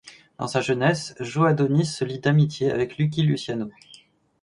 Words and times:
Dans 0.39 0.47
sa 0.47 0.61
jeunesse, 0.61 1.13
Joe 1.19 1.47
Adonis 1.49 1.85
se 1.85 2.03
lie 2.03 2.17
d'amitié 2.17 2.71
avec 2.71 2.97
Lucky 2.97 3.21
Luciano. 3.21 3.69